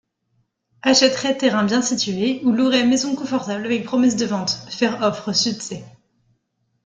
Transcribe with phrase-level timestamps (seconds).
[0.81, 5.83] Achèterait terrain bien situé ou louerait maison confortable avec promesse de vente, faire offre sudC.